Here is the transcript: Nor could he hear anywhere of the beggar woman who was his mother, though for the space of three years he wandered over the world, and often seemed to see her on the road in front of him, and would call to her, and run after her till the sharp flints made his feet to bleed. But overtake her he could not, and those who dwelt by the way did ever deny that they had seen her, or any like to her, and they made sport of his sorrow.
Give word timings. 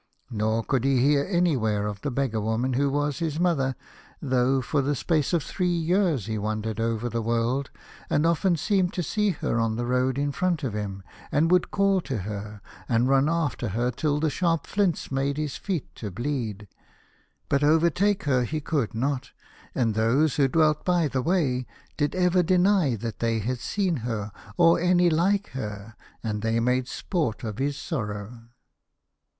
Nor 0.31 0.63
could 0.63 0.83
he 0.83 0.99
hear 0.99 1.27
anywhere 1.29 1.85
of 1.85 2.01
the 2.01 2.09
beggar 2.09 2.41
woman 2.41 2.73
who 2.73 2.89
was 2.89 3.19
his 3.19 3.39
mother, 3.39 3.75
though 4.19 4.59
for 4.59 4.81
the 4.81 4.95
space 4.95 5.31
of 5.31 5.43
three 5.43 5.67
years 5.71 6.25
he 6.25 6.39
wandered 6.39 6.79
over 6.79 7.07
the 7.07 7.21
world, 7.21 7.69
and 8.09 8.25
often 8.25 8.55
seemed 8.55 8.93
to 8.93 9.03
see 9.03 9.29
her 9.29 9.59
on 9.59 9.75
the 9.75 9.85
road 9.85 10.17
in 10.17 10.31
front 10.31 10.63
of 10.63 10.73
him, 10.73 11.03
and 11.31 11.51
would 11.51 11.69
call 11.69 12.01
to 12.01 12.17
her, 12.23 12.61
and 12.89 13.09
run 13.09 13.29
after 13.29 13.67
her 13.67 13.91
till 13.91 14.19
the 14.19 14.31
sharp 14.31 14.65
flints 14.65 15.11
made 15.11 15.37
his 15.37 15.55
feet 15.55 15.93
to 15.93 16.09
bleed. 16.09 16.67
But 17.47 17.63
overtake 17.63 18.23
her 18.23 18.41
he 18.43 18.59
could 18.59 18.95
not, 18.95 19.29
and 19.75 19.93
those 19.93 20.37
who 20.37 20.47
dwelt 20.47 20.83
by 20.83 21.09
the 21.09 21.21
way 21.21 21.67
did 21.95 22.15
ever 22.15 22.41
deny 22.41 22.95
that 22.95 23.19
they 23.19 23.37
had 23.37 23.59
seen 23.59 23.97
her, 23.97 24.31
or 24.57 24.79
any 24.79 25.11
like 25.11 25.51
to 25.51 25.59
her, 25.59 25.95
and 26.23 26.41
they 26.41 26.59
made 26.59 26.87
sport 26.87 27.43
of 27.43 27.59
his 27.59 27.77
sorrow. 27.77 28.45